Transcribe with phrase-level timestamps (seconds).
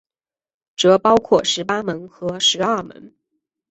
[0.75, 3.13] 则包括十八门和十二门。